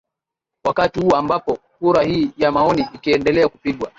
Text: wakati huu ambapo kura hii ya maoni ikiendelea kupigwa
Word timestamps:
wakati 0.63 0.99
huu 0.99 1.15
ambapo 1.15 1.57
kura 1.79 2.03
hii 2.03 2.31
ya 2.37 2.51
maoni 2.51 2.85
ikiendelea 2.95 3.47
kupigwa 3.49 3.89